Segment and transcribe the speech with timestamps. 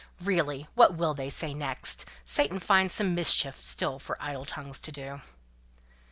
[0.21, 2.05] "Really what will they say next?
[2.25, 5.21] 'Satan finds some mischief still for idle tongues to do.'"